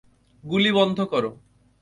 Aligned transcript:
গুলি 0.43 0.71
বন্ধ 0.71 0.97
করো। 1.03 1.31